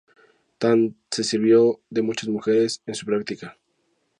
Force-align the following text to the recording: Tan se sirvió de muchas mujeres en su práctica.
Tan 0.57 0.97
se 1.11 1.23
sirvió 1.23 1.79
de 1.91 2.01
muchas 2.01 2.27
mujeres 2.27 2.81
en 2.87 2.95
su 2.95 3.05
práctica. 3.05 3.59